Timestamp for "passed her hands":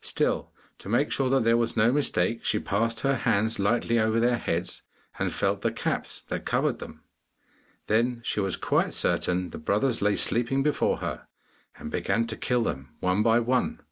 2.58-3.58